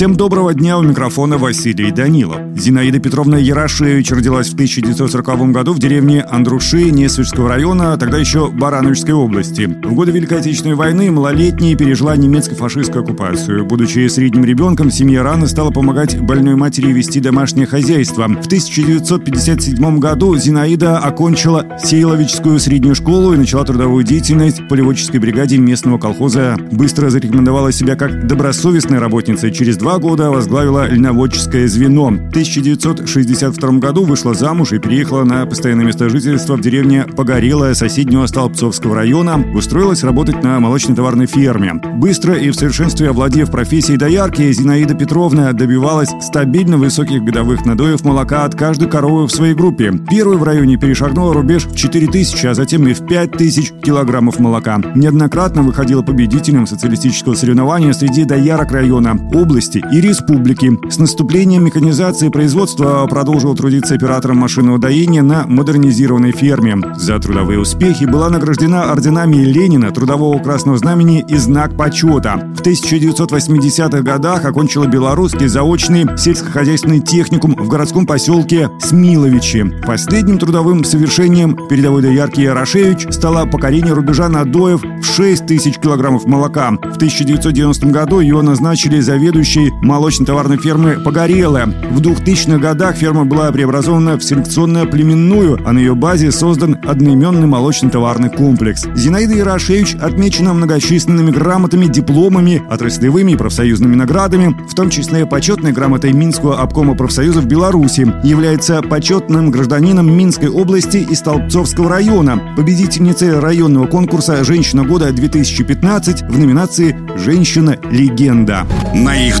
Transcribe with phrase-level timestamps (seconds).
[0.00, 2.38] Всем доброго дня, у микрофона Василий Данилов.
[2.56, 9.12] Зинаида Петровна Ярашевич родилась в 1940 году в деревне Андруши Несвежского района, тогда еще Барановичской
[9.12, 9.66] области.
[9.66, 13.66] В годы Великой Отечественной войны малолетняя пережила немецко-фашистскую оккупацию.
[13.66, 18.22] Будучи средним ребенком, семья рано стала помогать больной матери вести домашнее хозяйство.
[18.22, 25.58] В 1957 году Зинаида окончила Сейловическую среднюю школу и начала трудовую деятельность в полеводческой бригаде
[25.58, 26.56] местного колхоза.
[26.72, 29.50] Быстро зарекомендовала себя как добросовестная работница.
[29.50, 32.10] Через два года возглавила льноводческое звено.
[32.10, 38.26] В 1962 году вышла замуж и переехала на постоянное место жительства в деревне Погорелая соседнего
[38.26, 39.44] Столбцовского района.
[39.54, 41.74] Устроилась работать на молочной товарной ферме.
[41.96, 48.44] Быстро и в совершенстве овладев профессией доярки, Зинаида Петровна добивалась стабильно высоких годовых надоев молока
[48.44, 49.92] от каждой коровы в своей группе.
[50.10, 54.80] Первой в районе перешагнула рубеж в 4000, а затем и в 5000 килограммов молока.
[54.94, 60.78] Неоднократно выходила победителем социалистического соревнования среди доярок района, области области и республики.
[60.90, 66.78] С наступлением механизации производства продолжил трудиться оператором машинного доения на модернизированной ферме.
[66.96, 72.52] За трудовые успехи была награждена орденами Ленина, Трудового Красного Знамени и Знак Почета.
[72.56, 79.82] В 1980-х годах окончила белорусский заочный сельскохозяйственный техникум в городском поселке Смиловичи.
[79.86, 86.70] Последним трудовым совершением передовой доярки Ярошевич стало покорение рубежа надоев в 6 тысяч килограммов молока.
[86.70, 91.66] В 1990 году ее назначили заведующей ведущей молочно-товарной фермы «Погорелая».
[91.66, 98.30] В 2000-х годах ферма была преобразована в селекционно-племенную, а на ее базе создан одноименный молочно-товарный
[98.30, 98.86] комплекс.
[98.94, 106.12] Зинаида Ярошевич отмечена многочисленными грамотами, дипломами, отраслевыми и профсоюзными наградами, в том числе почетной грамотой
[106.12, 114.44] Минского обкома профсоюзов Беларуси, является почетным гражданином Минской области и Столбцовского района, победительницей районного конкурса
[114.44, 118.66] «Женщина года-2015» в номинации «Женщина-легенда».
[118.94, 119.40] На их